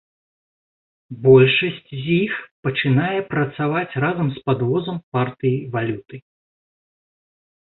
[1.25, 2.33] Большасць з іх
[2.67, 6.15] пачынае працаваць разам з падвозам партыі валюты.